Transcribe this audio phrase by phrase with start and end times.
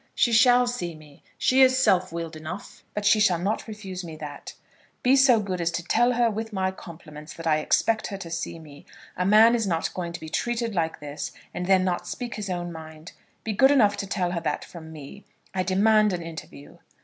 [0.15, 1.21] "She shall see me.
[1.37, 4.55] She is self willed enough, but she shall not refuse me that.
[5.03, 8.31] Be so good as to tell her with my compliments, that I expect her to
[8.31, 8.87] see me.
[9.15, 12.49] A man is not going to be treated like this, and then not speak his
[12.49, 13.11] own mind.
[13.43, 15.23] Be good enough to tell her that from me.
[15.53, 16.79] I demand an interview."